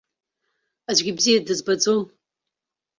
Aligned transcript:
Аӡәгьы 0.89 1.13
бзиа 1.17 1.45
дызбаӡом. 1.47 2.01